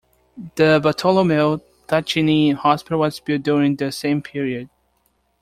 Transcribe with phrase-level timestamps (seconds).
[0.55, 4.67] The Bartolomeu Tacchini Hospital was built during the same period.